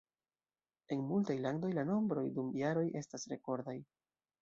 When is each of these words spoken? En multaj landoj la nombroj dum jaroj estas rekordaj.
En 0.95 1.03
multaj 1.09 1.35
landoj 1.43 1.71
la 1.81 1.85
nombroj 1.91 2.25
dum 2.41 2.53
jaroj 2.65 2.89
estas 3.05 3.31
rekordaj. 3.37 3.81